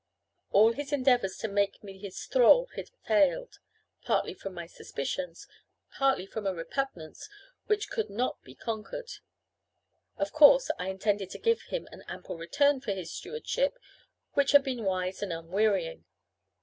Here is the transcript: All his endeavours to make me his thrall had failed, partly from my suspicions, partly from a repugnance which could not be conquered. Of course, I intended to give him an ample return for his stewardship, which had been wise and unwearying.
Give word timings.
All 0.49 0.73
his 0.73 0.91
endeavours 0.91 1.37
to 1.37 1.47
make 1.47 1.83
me 1.83 1.99
his 1.99 2.25
thrall 2.25 2.65
had 2.75 2.89
failed, 3.05 3.59
partly 4.01 4.33
from 4.33 4.55
my 4.55 4.65
suspicions, 4.65 5.47
partly 5.91 6.25
from 6.25 6.47
a 6.47 6.53
repugnance 6.55 7.29
which 7.67 7.91
could 7.91 8.09
not 8.09 8.41
be 8.41 8.55
conquered. 8.55 9.11
Of 10.17 10.31
course, 10.33 10.71
I 10.79 10.87
intended 10.89 11.29
to 11.29 11.37
give 11.37 11.61
him 11.69 11.87
an 11.91 12.01
ample 12.07 12.35
return 12.35 12.81
for 12.81 12.93
his 12.93 13.11
stewardship, 13.13 13.77
which 14.33 14.53
had 14.53 14.63
been 14.63 14.85
wise 14.85 15.21
and 15.21 15.31
unwearying. 15.31 16.03